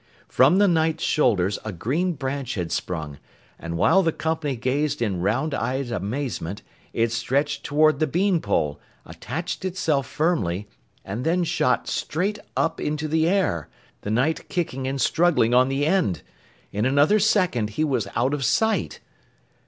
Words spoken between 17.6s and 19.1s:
he was out of sight.